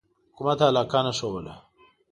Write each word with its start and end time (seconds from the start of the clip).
حکومت 0.31 0.59
علاقه 0.69 0.99
نه 1.05 1.11
ښودله. 1.17 1.55